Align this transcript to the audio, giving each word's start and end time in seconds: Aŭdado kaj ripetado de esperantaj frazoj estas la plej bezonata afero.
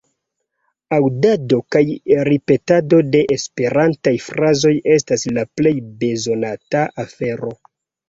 Aŭdado 0.95 1.59
kaj 1.75 1.81
ripetado 2.31 3.03
de 3.17 3.23
esperantaj 3.37 4.17
frazoj 4.31 4.75
estas 4.99 5.29
la 5.39 5.49
plej 5.57 5.79
bezonata 6.05 6.87
afero. 7.09 7.59